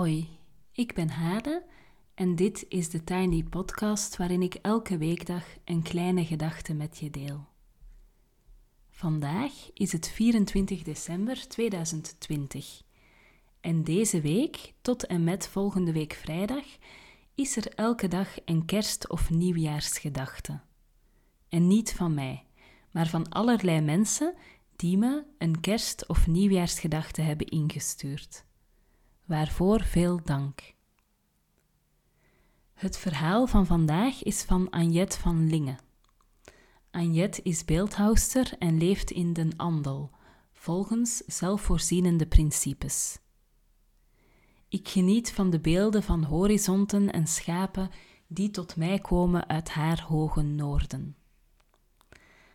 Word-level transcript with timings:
Hoi, 0.00 0.28
ik 0.72 0.94
ben 0.94 1.08
Hade 1.08 1.64
en 2.14 2.36
dit 2.36 2.64
is 2.68 2.88
de 2.88 3.04
Tiny 3.04 3.42
Podcast 3.42 4.16
waarin 4.16 4.42
ik 4.42 4.54
elke 4.54 4.98
weekdag 4.98 5.44
een 5.64 5.82
kleine 5.82 6.24
gedachte 6.24 6.74
met 6.74 6.98
je 6.98 7.10
deel. 7.10 7.46
Vandaag 8.90 9.52
is 9.74 9.92
het 9.92 10.08
24 10.08 10.82
december 10.82 11.48
2020 11.48 12.82
en 13.60 13.84
deze 13.84 14.20
week, 14.20 14.72
tot 14.80 15.06
en 15.06 15.24
met 15.24 15.48
volgende 15.48 15.92
week 15.92 16.12
vrijdag, 16.12 16.64
is 17.34 17.56
er 17.56 17.74
elke 17.74 18.08
dag 18.08 18.28
een 18.44 18.64
kerst- 18.64 19.08
of 19.08 19.30
nieuwjaarsgedachte. 19.30 20.60
En 21.48 21.66
niet 21.66 21.92
van 21.92 22.14
mij, 22.14 22.46
maar 22.90 23.06
van 23.08 23.28
allerlei 23.28 23.80
mensen 23.80 24.34
die 24.76 24.98
me 24.98 25.24
een 25.38 25.60
kerst- 25.60 26.06
of 26.06 26.26
nieuwjaarsgedachte 26.26 27.20
hebben 27.20 27.46
ingestuurd 27.46 28.48
waarvoor 29.30 29.82
veel 29.82 30.20
dank. 30.24 30.74
Het 32.74 32.98
verhaal 32.98 33.46
van 33.46 33.66
vandaag 33.66 34.22
is 34.22 34.42
van 34.42 34.70
Anjet 34.70 35.16
van 35.16 35.48
Lingen. 35.48 35.78
Anjet 36.90 37.40
is 37.42 37.64
beeldhouster 37.64 38.52
en 38.58 38.78
leeft 38.78 39.10
in 39.10 39.32
den 39.32 39.56
Andel, 39.56 40.10
volgens 40.52 41.16
zelfvoorzienende 41.16 42.26
principes. 42.26 43.18
Ik 44.68 44.88
geniet 44.88 45.32
van 45.32 45.50
de 45.50 45.60
beelden 45.60 46.02
van 46.02 46.22
horizonten 46.22 47.12
en 47.12 47.26
schapen 47.26 47.90
die 48.26 48.50
tot 48.50 48.76
mij 48.76 48.98
komen 48.98 49.48
uit 49.48 49.70
haar 49.70 50.02
hoge 50.02 50.42
noorden. 50.42 51.16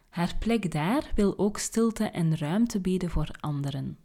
Haar 0.10 0.36
plek 0.40 0.72
daar 0.72 1.12
wil 1.16 1.38
ook 1.38 1.58
stilte 1.58 2.04
en 2.04 2.38
ruimte 2.38 2.82
bieden 2.82 3.10
voor 3.10 3.30
anderen. 3.40 4.05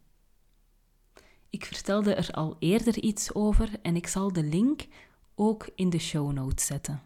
Ik 1.51 1.65
vertelde 1.65 2.15
er 2.15 2.31
al 2.31 2.57
eerder 2.59 2.99
iets 2.99 3.35
over 3.35 3.71
en 3.83 3.97
ik 3.97 4.07
zal 4.07 4.33
de 4.33 4.43
link 4.43 4.87
ook 5.35 5.69
in 5.75 5.91
de 5.91 5.99
show 5.99 6.33
notes 6.33 6.67
zetten. 6.67 7.03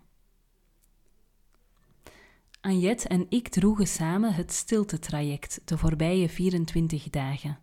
Anjet 2.60 3.06
en 3.06 3.26
ik 3.28 3.48
droegen 3.48 3.86
samen 3.86 4.34
het 4.34 4.52
stilte-traject 4.52 5.60
de 5.64 5.78
voorbije 5.78 6.28
24 6.28 7.10
dagen. 7.10 7.58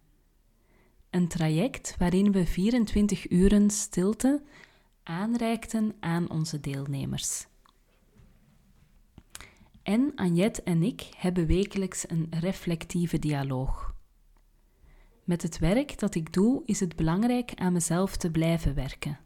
Een 1.10 1.28
traject 1.28 1.96
waarin 1.98 2.32
we 2.32 2.46
24 2.46 3.30
uren 3.30 3.70
stilte 3.70 4.44
aanreikten 5.04 5.95
aan 6.00 6.30
onze 6.30 6.60
deelnemers. 6.60 7.48
En 9.84 10.12
Anjet 10.16 10.64
en 10.64 10.84
ik 10.84 11.10
hebben 11.18 11.45
wekelijks 11.45 12.10
een 12.10 12.28
reflectieve 12.30 13.20
dialoog. 13.20 13.95
Met 15.23 15.41
het 15.41 15.59
werk 15.59 16.00
dat 16.00 16.16
ik 16.16 16.33
doe 16.33 16.61
is 16.66 16.80
het 16.80 16.95
belangrijk 16.95 17.52
aan 17.55 17.73
mezelf 17.73 18.17
te 18.17 18.31
blijven 18.31 18.75
werken. 18.75 19.19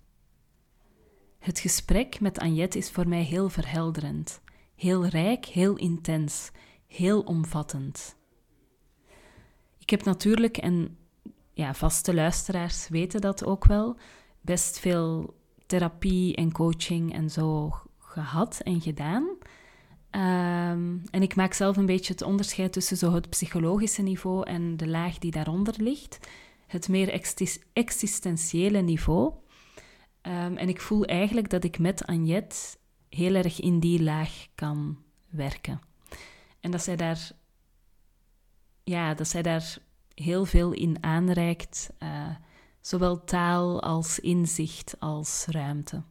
Het 1.39 1.59
gesprek 1.59 2.19
met 2.19 2.39
Anjet 2.39 2.75
is 2.75 2.91
voor 2.91 3.07
mij 3.07 3.23
heel 3.23 3.49
verhelderend, 3.49 4.41
heel 4.75 5.05
rijk, 5.05 5.45
heel 5.45 5.75
intens, 5.75 6.51
heel 6.88 7.21
omvattend. 7.21 8.16
Ik 9.79 9.89
heb 9.89 10.03
natuurlijk, 10.03 10.57
en 10.57 10.97
ja, 11.53 11.73
vaste 11.73 12.13
luisteraars 12.13 12.88
weten 12.88 13.21
dat 13.21 13.45
ook 13.45 13.66
wel, 13.66 13.97
best 14.41 14.79
veel 14.79 15.35
therapie 15.66 16.35
en 16.35 16.51
coaching 16.51 17.13
en 17.13 17.29
zo 17.29 17.73
gehad 17.99 18.59
en 18.63 18.81
gedaan. 18.81 19.27
Um, 20.16 21.02
en 21.11 21.21
ik 21.21 21.35
maak 21.35 21.53
zelf 21.53 21.77
een 21.77 21.85
beetje 21.85 22.13
het 22.13 22.21
onderscheid 22.21 22.73
tussen 22.73 22.97
zo 22.97 23.13
het 23.13 23.30
psychologische 23.30 24.02
niveau 24.02 24.47
en 24.47 24.77
de 24.77 24.88
laag 24.88 25.17
die 25.17 25.31
daaronder 25.31 25.73
ligt. 25.77 26.27
Het 26.67 26.88
meer 26.88 27.22
existentiële 27.73 28.81
niveau. 28.81 29.34
Um, 30.22 30.57
en 30.57 30.69
ik 30.69 30.81
voel 30.81 31.06
eigenlijk 31.06 31.50
dat 31.50 31.63
ik 31.63 31.79
met 31.79 32.06
Anjet 32.06 32.79
heel 33.09 33.35
erg 33.35 33.62
in 33.62 33.79
die 33.79 34.03
laag 34.03 34.47
kan 34.56 34.97
werken. 35.29 35.81
En 36.59 36.72
dat 36.72 36.84
zij 36.84 36.95
daar, 36.95 37.31
ja, 38.84 39.13
dat 39.13 39.28
zij 39.28 39.41
daar 39.41 39.78
heel 40.13 40.45
veel 40.45 40.72
in 40.72 41.03
aanreikt, 41.03 41.90
uh, 42.00 42.35
zowel 42.81 43.23
taal 43.23 43.81
als 43.81 44.19
inzicht 44.19 44.95
als 45.00 45.45
ruimte. 45.50 46.03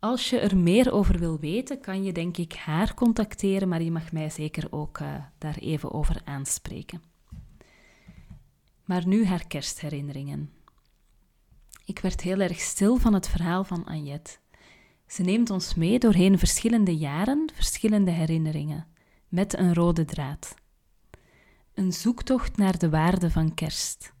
Als 0.00 0.30
je 0.30 0.38
er 0.38 0.56
meer 0.56 0.92
over 0.92 1.18
wil 1.18 1.38
weten, 1.38 1.80
kan 1.80 2.02
je 2.02 2.12
denk 2.12 2.36
ik 2.36 2.52
haar 2.52 2.94
contacteren, 2.94 3.68
maar 3.68 3.82
je 3.82 3.90
mag 3.90 4.12
mij 4.12 4.30
zeker 4.30 4.66
ook 4.70 4.98
uh, 4.98 5.14
daar 5.38 5.56
even 5.56 5.92
over 5.92 6.20
aanspreken. 6.24 7.02
Maar 8.84 9.06
nu 9.06 9.24
haar 9.26 9.46
kerstherinneringen. 9.46 10.50
Ik 11.84 11.98
werd 11.98 12.20
heel 12.20 12.40
erg 12.40 12.60
stil 12.60 12.96
van 12.96 13.14
het 13.14 13.28
verhaal 13.28 13.64
van 13.64 13.84
Anjet. 13.84 14.40
Ze 15.06 15.22
neemt 15.22 15.50
ons 15.50 15.74
mee 15.74 15.98
doorheen 15.98 16.38
verschillende 16.38 16.96
jaren, 16.96 17.50
verschillende 17.54 18.10
herinneringen, 18.10 18.86
met 19.28 19.58
een 19.58 19.74
rode 19.74 20.04
draad. 20.04 20.54
Een 21.74 21.92
zoektocht 21.92 22.56
naar 22.56 22.78
de 22.78 22.90
waarde 22.90 23.30
van 23.30 23.54
kerst. 23.54 24.12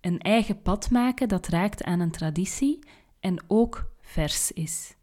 Een 0.00 0.20
eigen 0.20 0.62
pad 0.62 0.90
maken 0.90 1.28
dat 1.28 1.46
raakt 1.46 1.84
aan 1.84 2.00
een 2.00 2.10
traditie 2.10 2.78
en 3.20 3.44
ook 3.46 3.94
vers 4.06 4.52
is. 4.52 4.94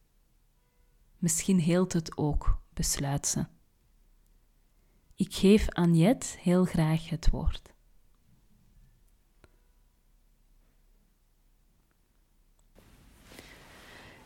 Misschien 1.17 1.59
heelt 1.59 1.93
het 1.93 2.17
ook, 2.17 2.57
besluit 2.73 3.27
ze. 3.27 3.45
Ik 5.15 5.33
geef 5.33 5.69
Anjet 5.69 6.37
heel 6.39 6.65
graag 6.65 7.09
het 7.09 7.29
woord. 7.29 7.73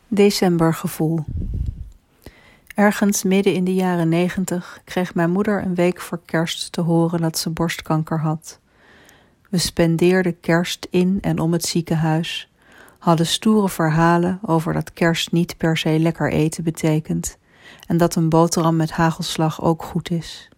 Decembergevoel. 0.08 1.24
Ergens 2.74 3.22
midden 3.22 3.54
in 3.54 3.64
de 3.64 3.74
jaren 3.74 4.08
negentig 4.08 4.80
kreeg 4.84 5.14
mijn 5.14 5.30
moeder 5.30 5.62
een 5.62 5.74
week 5.74 6.00
voor 6.00 6.20
kerst 6.24 6.72
te 6.72 6.80
horen 6.80 7.20
dat 7.20 7.38
ze 7.38 7.50
borstkanker 7.50 8.20
had. 8.20 8.60
We 9.50 9.58
spendeerden 9.58 10.40
kerst 10.40 10.86
in 10.90 11.18
en 11.20 11.38
om 11.38 11.52
het 11.52 11.64
ziekenhuis 11.64 12.48
hadden 12.98 13.26
stoere 13.26 13.68
verhalen 13.68 14.38
over 14.42 14.72
dat 14.72 14.92
kerst 14.92 15.32
niet 15.32 15.56
per 15.56 15.76
se 15.76 15.98
lekker 15.98 16.32
eten 16.32 16.64
betekent 16.64 17.38
en 17.86 17.96
dat 17.96 18.14
een 18.14 18.28
boterham 18.28 18.76
met 18.76 18.90
hagelslag 18.90 19.62
ook 19.62 19.82
goed 19.82 20.10
is. 20.10 20.48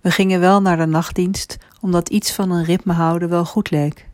We 0.00 0.10
gingen 0.10 0.40
wel 0.40 0.62
naar 0.62 0.76
de 0.76 0.86
nachtdienst 0.86 1.56
omdat 1.80 2.08
iets 2.08 2.32
van 2.32 2.50
een 2.50 2.64
ritme 2.64 2.92
houden 2.92 3.28
wel 3.28 3.44
goed 3.44 3.70
leek. 3.70 4.08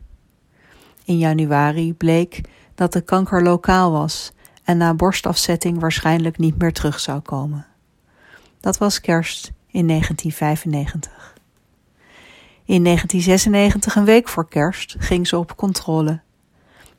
In 1.03 1.17
januari 1.17 1.93
bleek 1.93 2.41
dat 2.75 2.93
de 2.93 3.01
kanker 3.01 3.43
lokaal 3.43 3.91
was 3.91 4.31
en 4.63 4.77
na 4.77 4.93
borstafzetting 4.93 5.79
waarschijnlijk 5.79 6.37
niet 6.37 6.57
meer 6.57 6.73
terug 6.73 6.99
zou 6.99 7.19
komen. 7.19 7.65
Dat 8.59 8.77
was 8.77 9.01
kerst 9.01 9.51
in 9.67 9.87
1995. 9.87 11.35
In 12.65 12.83
1996, 12.83 13.95
een 13.95 14.05
week 14.05 14.27
voor 14.27 14.47
kerst, 14.47 14.95
ging 14.99 15.27
ze 15.27 15.37
op 15.37 15.55
controle 15.55 16.21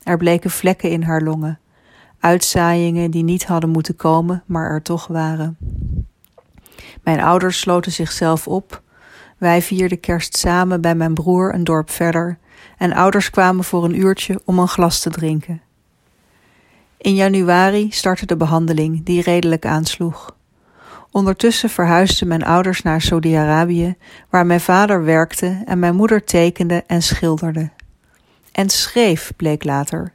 er 0.08 0.16
bleken 0.16 0.50
vlekken 0.50 0.90
in 0.90 1.02
haar 1.02 1.22
longen, 1.22 1.58
uitzaaiingen 2.20 3.10
die 3.10 3.22
niet 3.22 3.46
hadden 3.46 3.70
moeten 3.70 3.96
komen, 3.96 4.42
maar 4.46 4.70
er 4.70 4.82
toch 4.82 5.06
waren. 5.06 5.56
Mijn 7.02 7.20
ouders 7.20 7.58
sloten 7.58 7.92
zichzelf 7.92 8.48
op. 8.48 8.82
Wij 9.38 9.62
vierden 9.62 10.00
kerst 10.00 10.36
samen 10.36 10.80
bij 10.80 10.94
mijn 10.94 11.14
broer 11.14 11.54
een 11.54 11.64
dorp 11.64 11.90
verder 11.90 12.38
en 12.78 12.92
ouders 12.92 13.30
kwamen 13.30 13.64
voor 13.64 13.84
een 13.84 14.00
uurtje 14.00 14.40
om 14.44 14.58
een 14.58 14.68
glas 14.68 15.00
te 15.00 15.10
drinken. 15.10 15.60
In 16.98 17.14
januari 17.14 17.90
startte 17.90 18.26
de 18.26 18.36
behandeling 18.36 19.04
die 19.04 19.22
redelijk 19.22 19.66
aansloeg. 19.66 20.36
Ondertussen 21.10 21.70
verhuisden 21.70 22.28
mijn 22.28 22.44
ouders 22.44 22.82
naar 22.82 23.00
Saudi-Arabië, 23.00 23.96
waar 24.30 24.46
mijn 24.46 24.60
vader 24.60 25.04
werkte 25.04 25.62
en 25.64 25.78
mijn 25.78 25.94
moeder 25.94 26.24
tekende 26.24 26.84
en 26.86 27.02
schilderde 27.02 27.70
en 28.58 28.68
schreef, 28.68 29.32
bleek 29.36 29.64
later. 29.64 30.12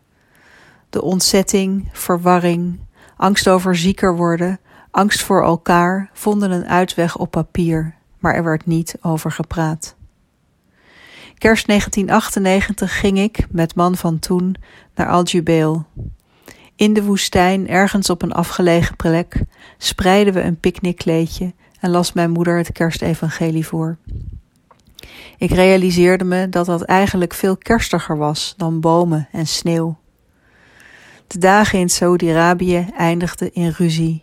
De 0.90 1.02
ontzetting, 1.02 1.90
verwarring, 1.92 2.80
angst 3.18 3.48
over 3.48 3.76
zieker 3.76 4.16
worden, 4.16 4.60
angst 4.92 5.24
voor 5.24 5.44
elkaar 5.44 6.10
vonden 6.14 6.52
een 6.52 6.68
uitweg 6.68 7.18
op 7.18 7.32
papier, 7.32 7.96
maar 8.20 8.36
er 8.36 8.44
werd 8.44 8.66
niet 8.66 8.96
over 9.02 9.32
gepraat. 9.32 9.96
Kerst 11.38 11.68
1998 11.68 13.00
ging 13.00 13.20
ik, 13.20 13.46
met 13.52 13.76
man 13.76 13.96
van 13.96 14.20
toen, 14.20 14.56
naar 14.96 15.10
Al-Jubail. 15.10 15.86
In 16.76 16.94
de 16.94 17.04
woestijn, 17.04 17.68
ergens 17.68 18.10
op 18.10 18.22
een 18.22 18.34
afgelegen 18.34 18.96
plek, 18.96 19.42
spreidden 19.78 20.34
we 20.34 20.42
een 20.42 20.60
picknickkleedje 20.60 21.54
en 21.80 21.90
las 21.90 22.14
mijn 22.14 22.32
moeder 22.32 22.58
het 22.58 22.72
kerstevangelie 22.72 23.68
voor. 23.68 23.98
Ik 25.38 25.52
realiseerde 25.52 26.24
me 26.24 26.50
dat 26.50 26.66
dat 26.66 26.82
eigenlijk 26.82 27.34
veel 27.34 27.58
kerstiger 27.58 28.18
was 28.18 28.54
dan 28.58 28.80
bomen 28.80 29.28
en 29.32 29.48
sneeuw. 29.48 29.98
De 31.28 31.38
dagen 31.38 31.80
in 31.80 31.90
Saudi-Arabië 31.90 32.88
eindigden 32.98 33.54
in 33.54 33.70
ruzie. 33.70 34.22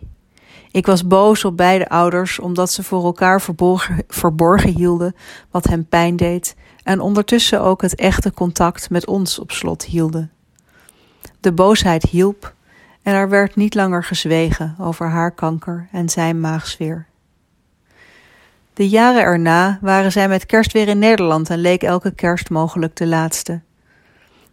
Ik 0.71 0.85
was 0.85 1.07
boos 1.07 1.45
op 1.45 1.57
beide 1.57 1.89
ouders 1.89 2.39
omdat 2.39 2.71
ze 2.71 2.83
voor 2.83 3.03
elkaar 3.03 3.41
verborgen, 3.41 4.03
verborgen 4.07 4.75
hielden 4.75 5.15
wat 5.51 5.67
hem 5.67 5.85
pijn 5.85 6.15
deed 6.15 6.55
en 6.83 6.99
ondertussen 6.99 7.61
ook 7.61 7.81
het 7.81 7.95
echte 7.95 8.33
contact 8.33 8.89
met 8.89 9.07
ons 9.07 9.39
op 9.39 9.51
slot 9.51 9.85
hielden. 9.85 10.31
De 11.39 11.51
boosheid 11.53 12.03
hielp 12.03 12.53
en 13.01 13.13
er 13.13 13.29
werd 13.29 13.55
niet 13.55 13.75
langer 13.75 14.03
gezwegen 14.03 14.75
over 14.79 15.09
haar 15.09 15.31
kanker 15.31 15.87
en 15.91 16.09
zijn 16.09 16.39
maagsfeer. 16.39 17.07
De 18.73 18.89
jaren 18.89 19.21
erna 19.21 19.77
waren 19.81 20.11
zij 20.11 20.27
met 20.27 20.45
kerst 20.45 20.71
weer 20.71 20.87
in 20.87 20.99
Nederland 20.99 21.49
en 21.49 21.59
leek 21.59 21.83
elke 21.83 22.11
kerst 22.11 22.49
mogelijk 22.49 22.95
de 22.95 23.07
laatste. 23.07 23.61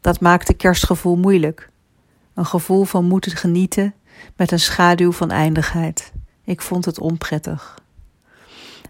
Dat 0.01 0.21
maakte 0.21 0.55
kerstgevoel 0.55 1.17
moeilijk. 1.17 1.71
Een 2.35 2.47
gevoel 2.47 2.85
van 2.85 3.05
moeten 3.05 3.33
genieten 3.33 3.95
met 4.37 4.51
een 4.51 4.61
schaduw 4.61 5.13
van 5.13 5.31
eindigheid. 5.31 6.13
Ik 6.45 6.61
vond 6.61 6.85
het 6.85 7.01
onprettig. 7.01 7.79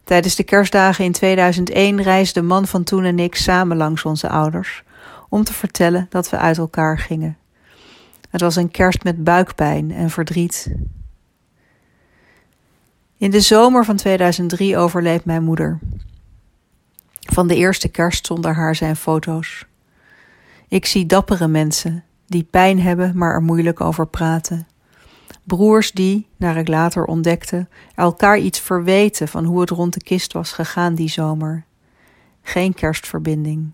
Tijdens 0.04 0.34
de 0.34 0.42
kerstdagen 0.42 1.04
in 1.04 1.12
2001 1.12 2.02
reisde 2.02 2.40
de 2.40 2.46
man 2.46 2.66
van 2.66 2.84
toen 2.84 3.04
en 3.04 3.18
ik 3.18 3.34
samen 3.34 3.76
langs 3.76 4.04
onze 4.04 4.28
ouders 4.28 4.82
om 5.28 5.44
te 5.44 5.52
vertellen 5.52 6.06
dat 6.08 6.30
we 6.30 6.36
uit 6.36 6.58
elkaar 6.58 6.98
gingen. 6.98 7.36
Het 8.30 8.40
was 8.40 8.56
een 8.56 8.70
kerst 8.70 9.04
met 9.04 9.24
buikpijn 9.24 9.92
en 9.92 10.10
verdriet. 10.10 10.74
In 13.18 13.30
de 13.30 13.40
zomer 13.40 13.84
van 13.84 13.96
2003 13.96 14.76
overleed 14.76 15.24
mijn 15.24 15.42
moeder. 15.42 15.78
Van 17.20 17.48
de 17.48 17.56
eerste 17.56 17.88
kerst 17.88 18.26
zonder 18.26 18.54
haar 18.54 18.74
zijn 18.74 18.96
foto's. 18.96 19.66
Ik 20.68 20.86
zie 20.86 21.06
dappere 21.06 21.48
mensen 21.48 22.04
die 22.26 22.42
pijn 22.42 22.80
hebben, 22.80 23.16
maar 23.16 23.34
er 23.34 23.42
moeilijk 23.42 23.80
over 23.80 24.06
praten. 24.06 24.66
Broers 25.44 25.92
die, 25.92 26.26
naar 26.36 26.56
ik 26.56 26.68
later 26.68 27.04
ontdekte, 27.04 27.68
elkaar 27.94 28.38
iets 28.38 28.60
verweten 28.60 29.28
van 29.28 29.44
hoe 29.44 29.60
het 29.60 29.70
rond 29.70 29.94
de 29.94 30.02
kist 30.02 30.32
was 30.32 30.52
gegaan 30.52 30.94
die 30.94 31.08
zomer. 31.08 31.64
Geen 32.42 32.74
kerstverbinding. 32.74 33.72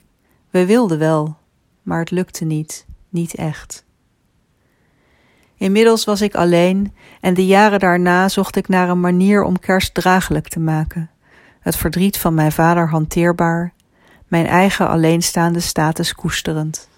We 0.50 0.67
wilden 0.67 0.99
wel, 0.99 1.37
maar 1.82 1.99
het 1.99 2.11
lukte 2.11 2.44
niet, 2.44 2.87
niet 3.08 3.35
echt. 3.35 3.85
Inmiddels 5.56 6.04
was 6.04 6.20
ik 6.20 6.34
alleen 6.34 6.94
en 7.20 7.34
de 7.34 7.46
jaren 7.46 7.78
daarna 7.78 8.28
zocht 8.28 8.56
ik 8.56 8.68
naar 8.68 8.88
een 8.88 9.00
manier 9.00 9.42
om 9.42 9.58
kerst 9.58 9.94
draaglijk 9.94 10.48
te 10.48 10.60
maken. 10.60 11.10
Het 11.60 11.76
verdriet 11.76 12.18
van 12.18 12.34
mijn 12.34 12.52
vader 12.52 12.88
hanteerbaar, 12.88 13.72
mijn 14.28 14.46
eigen 14.46 14.88
alleenstaande 14.88 15.60
status 15.60 16.14
koesterend. 16.14 16.88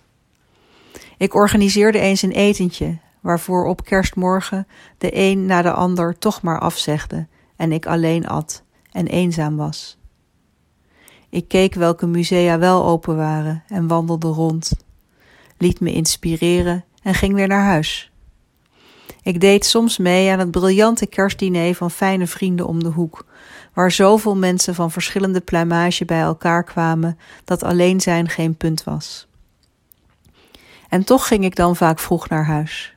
Ik 1.17 1.35
organiseerde 1.35 1.99
eens 1.99 2.23
een 2.23 2.33
etentje, 2.33 2.99
waarvoor 3.21 3.65
op 3.65 3.85
kerstmorgen 3.85 4.67
de 4.99 5.11
een 5.13 5.47
na 5.47 5.63
de 5.63 5.73
ander 5.73 6.19
toch 6.19 6.43
maar 6.43 6.61
afzegde 6.61 7.27
en 7.57 7.73
ik 7.73 7.87
alleen 7.87 8.27
at 8.27 8.63
en 8.93 9.07
eenzaam 9.07 9.57
was. 9.57 9.99
Ik 11.29 11.49
keek 11.49 11.75
welke 11.75 12.07
musea 12.07 12.59
wel 12.59 12.85
open 12.85 13.17
waren 13.17 13.63
en 13.69 13.87
wandelde 13.87 14.29
rond, 14.29 14.73
liet 15.59 15.81
me 15.81 15.93
inspireren 15.93 16.85
en 17.03 17.15
ging 17.15 17.35
weer 17.35 17.49
naar 17.49 17.65
huis. 17.65 18.11
Ik 19.27 19.41
deed 19.41 19.65
soms 19.65 19.99
mee 19.99 20.31
aan 20.31 20.39
het 20.39 20.51
briljante 20.51 21.07
kerstdiner 21.07 21.75
van 21.75 21.91
fijne 21.91 22.27
vrienden 22.27 22.67
om 22.67 22.83
de 22.83 22.89
hoek, 22.89 23.27
waar 23.75 23.91
zoveel 23.91 24.37
mensen 24.37 24.75
van 24.75 24.91
verschillende 24.91 25.41
pluimage 25.41 26.05
bij 26.05 26.21
elkaar 26.21 26.65
kwamen 26.65 27.19
dat 27.45 27.63
alleen 27.63 28.01
zijn 28.01 28.29
geen 28.29 28.57
punt 28.57 28.85
was. 28.85 29.29
En 30.89 31.05
toch 31.05 31.27
ging 31.27 31.45
ik 31.45 31.57
dan 31.57 31.77
vaak 31.77 31.99
vroeg 31.99 32.29
naar 32.29 32.45
huis. 32.45 32.95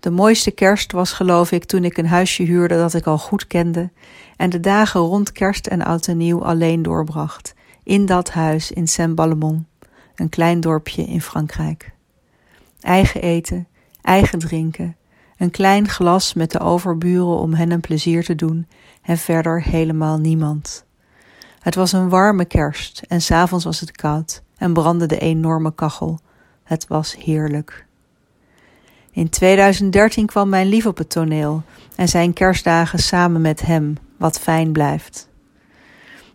De 0.00 0.10
mooiste 0.10 0.50
kerst 0.50 0.92
was 0.92 1.12
geloof 1.12 1.52
ik 1.52 1.64
toen 1.64 1.84
ik 1.84 1.96
een 1.96 2.08
huisje 2.08 2.42
huurde 2.42 2.76
dat 2.76 2.94
ik 2.94 3.06
al 3.06 3.18
goed 3.18 3.46
kende 3.46 3.90
en 4.36 4.50
de 4.50 4.60
dagen 4.60 5.00
rond 5.00 5.32
kerst 5.32 5.66
en 5.66 5.82
oud 5.82 6.06
en 6.06 6.16
nieuw 6.16 6.44
alleen 6.44 6.82
doorbracht, 6.82 7.54
in 7.82 8.06
dat 8.06 8.30
huis 8.30 8.70
in 8.70 8.88
Saint-Ballemont, 8.88 9.66
een 10.14 10.28
klein 10.28 10.60
dorpje 10.60 11.02
in 11.02 11.22
Frankrijk. 11.22 11.92
Eigen 12.80 13.20
eten, 13.20 13.68
eigen 14.02 14.38
drinken, 14.38 14.96
een 15.36 15.50
klein 15.50 15.88
glas 15.88 16.34
met 16.34 16.50
de 16.50 16.58
overburen 16.58 17.38
om 17.38 17.54
hen 17.54 17.70
een 17.70 17.80
plezier 17.80 18.24
te 18.24 18.34
doen 18.34 18.66
en 19.02 19.18
verder 19.18 19.62
helemaal 19.62 20.18
niemand. 20.18 20.84
Het 21.60 21.74
was 21.74 21.92
een 21.92 22.08
warme 22.08 22.44
kerst 22.44 23.02
en 23.08 23.20
s'avonds 23.20 23.64
was 23.64 23.80
het 23.80 23.92
koud 23.92 24.42
en 24.56 24.72
brandde 24.72 25.06
de 25.06 25.18
enorme 25.18 25.74
kachel. 25.74 26.20
Het 26.64 26.86
was 26.86 27.16
heerlijk. 27.16 27.86
In 29.12 29.28
2013 29.28 30.26
kwam 30.26 30.48
mijn 30.48 30.66
lief 30.66 30.86
op 30.86 30.98
het 30.98 31.10
toneel 31.10 31.62
en 31.96 32.08
zijn 32.08 32.32
kerstdagen 32.32 32.98
samen 32.98 33.40
met 33.40 33.60
hem, 33.60 33.96
wat 34.16 34.40
fijn 34.40 34.72
blijft. 34.72 35.28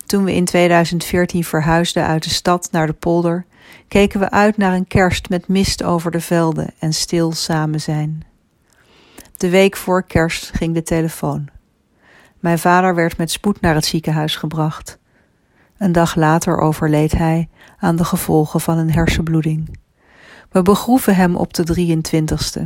Toen 0.06 0.24
we 0.24 0.34
in 0.34 0.46
2014 0.46 1.44
verhuisden 1.44 2.06
uit 2.06 2.24
de 2.24 2.30
stad 2.30 2.68
naar 2.72 2.88
de 2.88 2.94
polder, 2.94 3.46
keken 3.88 4.20
we 4.20 4.32
uit 4.32 4.58
naar 4.58 4.74
een 4.74 4.88
kerst 4.88 5.30
met 5.30 5.48
mist 5.48 5.84
over 5.84 6.12
de 6.12 6.22
velden 6.22 6.74
en 6.80 6.94
stil 6.94 7.32
samen 7.32 7.82
zijn. 7.82 8.24
De 9.38 9.50
week 9.50 9.76
voor 9.76 10.04
kerst 10.04 10.52
ging 10.56 10.74
de 10.74 10.84
telefoon. 10.84 11.50
Mijn 12.40 12.60
vader 12.60 12.96
werd 12.96 13.18
met 13.18 13.32
spoed 13.32 13.62
naar 13.62 13.76
het 13.76 13.86
ziekenhuis 13.86 14.36
gebracht. 14.36 14.98
Een 15.78 15.92
dag 15.92 16.16
later 16.16 16.58
overleed 16.58 17.12
hij 17.12 17.50
aan 17.78 17.96
de 17.96 18.04
gevolgen 18.04 18.62
van 18.62 18.78
een 18.78 18.92
hersenbloeding. 18.92 19.78
We 20.50 20.62
begroeven 20.62 21.16
hem 21.16 21.36
op 21.36 21.54
de 21.54 21.64
23ste. 21.64 22.62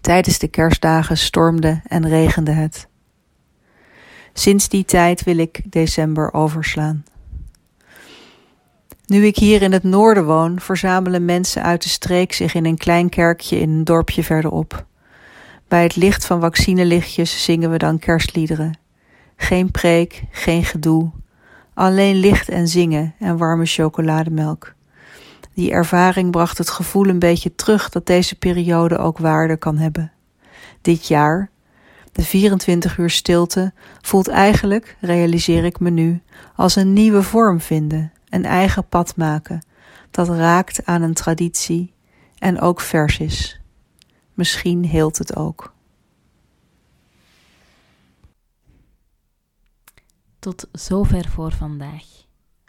Tijdens 0.00 0.38
de 0.38 0.48
kerstdagen 0.48 1.18
stormde 1.18 1.80
en 1.86 2.08
regende 2.08 2.50
het. 2.50 2.88
Sinds 4.32 4.68
die 4.68 4.84
tijd 4.84 5.24
wil 5.24 5.38
ik 5.38 5.60
december 5.72 6.32
overslaan. 6.32 7.04
Nu 9.06 9.26
ik 9.26 9.36
hier 9.36 9.62
in 9.62 9.72
het 9.72 9.82
noorden 9.82 10.24
woon, 10.24 10.60
verzamelen 10.60 11.24
mensen 11.24 11.62
uit 11.62 11.82
de 11.82 11.88
streek 11.88 12.32
zich 12.32 12.54
in 12.54 12.64
een 12.64 12.76
klein 12.76 13.08
kerkje 13.08 13.58
in 13.58 13.70
een 13.70 13.84
dorpje 13.84 14.24
verderop. 14.24 14.86
Bij 15.68 15.82
het 15.82 15.96
licht 15.96 16.26
van 16.26 16.40
vaccinelichtjes 16.40 17.44
zingen 17.44 17.70
we 17.70 17.78
dan 17.78 17.98
kerstliederen. 17.98 18.78
Geen 19.36 19.70
preek, 19.70 20.22
geen 20.30 20.64
gedoe, 20.64 21.10
alleen 21.74 22.16
licht 22.16 22.48
en 22.48 22.68
zingen 22.68 23.14
en 23.18 23.36
warme 23.36 23.66
chocolademelk. 23.66 24.74
Die 25.54 25.70
ervaring 25.70 26.30
bracht 26.30 26.58
het 26.58 26.70
gevoel 26.70 27.08
een 27.08 27.18
beetje 27.18 27.54
terug 27.54 27.88
dat 27.88 28.06
deze 28.06 28.38
periode 28.38 28.98
ook 28.98 29.18
waarde 29.18 29.56
kan 29.56 29.76
hebben. 29.76 30.12
Dit 30.80 31.06
jaar, 31.06 31.50
de 32.12 32.22
24 32.22 32.98
uur 32.98 33.10
stilte, 33.10 33.72
voelt 34.00 34.28
eigenlijk, 34.28 34.96
realiseer 35.00 35.64
ik 35.64 35.80
me 35.80 35.90
nu, 35.90 36.22
als 36.56 36.76
een 36.76 36.92
nieuwe 36.92 37.22
vorm 37.22 37.60
vinden, 37.60 38.12
een 38.34 38.44
eigen 38.44 38.88
pad 38.88 39.16
maken, 39.16 39.64
dat 40.10 40.28
raakt 40.28 40.86
aan 40.86 41.02
een 41.02 41.14
traditie 41.14 41.94
en 42.38 42.60
ook 42.60 42.80
vers 42.80 43.18
is. 43.18 43.60
Misschien 44.32 44.84
heelt 44.84 45.18
het 45.18 45.36
ook. 45.36 45.74
Tot 50.38 50.68
zover 50.72 51.28
voor 51.28 51.52
vandaag. 51.52 52.04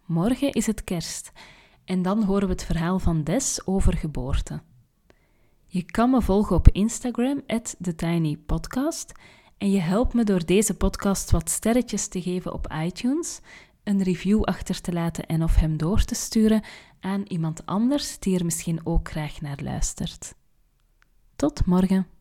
Morgen 0.05 0.51
is 0.51 0.65
het 0.65 0.84
kerst 0.84 1.31
en 1.86 2.01
dan 2.01 2.24
horen 2.24 2.48
we 2.48 2.53
het 2.53 2.63
verhaal 2.63 3.00
van 3.00 3.24
Des 3.24 3.62
over 3.65 3.98
geboorte. 3.98 4.62
Je 5.67 5.84
kan 5.84 6.10
me 6.10 6.22
volgen 6.22 6.55
op 6.55 6.69
Instagram, 6.69 7.41
TheTinyPodcast. 7.81 9.12
En 9.57 9.72
je 9.72 9.79
helpt 9.79 10.13
me 10.13 10.24
door 10.24 10.45
deze 10.45 10.74
podcast 10.74 11.31
wat 11.31 11.50
sterretjes 11.50 12.07
te 12.07 12.22
geven 12.22 12.53
op 12.53 12.74
iTunes, 12.84 13.39
een 13.86 14.04
review 14.04 14.44
achter 14.44 14.82
te 14.82 14.94
laten 14.94 15.25
en 15.25 15.44
of 15.44 15.56
hem 15.56 15.77
door 15.77 16.04
te 16.04 16.15
sturen 16.15 16.63
aan 17.00 17.24
iemand 17.27 17.65
anders 17.65 18.20
die 18.20 18.38
er 18.38 18.46
misschien 18.46 18.80
ook 18.84 19.10
graag 19.10 19.42
naar 19.42 19.60
luistert. 19.62 20.36
Tot 21.36 21.65
morgen. 21.65 22.14